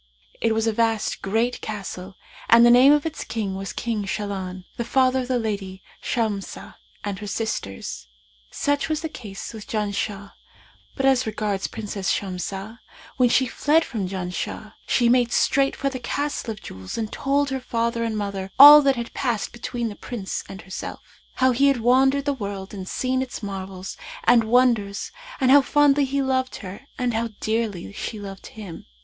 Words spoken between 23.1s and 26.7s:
its marvels and wonders and how fondly he loved